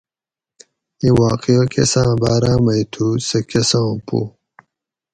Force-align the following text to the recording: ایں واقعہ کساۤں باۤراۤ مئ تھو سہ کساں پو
ایں 1.01 1.13
واقعہ 1.21 1.63
کساۤں 1.73 2.11
باۤراۤ 2.21 2.57
مئ 2.65 2.81
تھو 2.91 3.05
سہ 3.27 3.39
کساں 3.49 3.89
پو 4.05 4.19